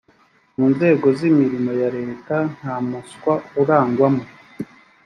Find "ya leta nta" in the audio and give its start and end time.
1.81-2.75